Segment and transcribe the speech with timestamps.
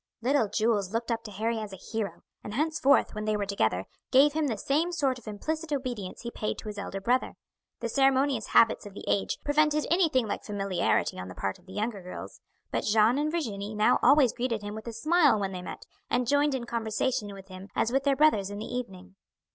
[0.23, 3.85] Little Jules looked up to Harry as a hero, and henceforth, when they were together,
[4.09, 7.33] gave him the same sort of implicit obedience he paid to his elder brother.
[7.81, 11.73] The ceremonious habits of the age prevented anything like familiarity on the part of the
[11.73, 12.41] younger girls;
[12.71, 16.25] but Jeanne and Virginie now always greeted him with a smile when they met, and
[16.25, 19.17] joined in conversation with him as with their brothers in the evening.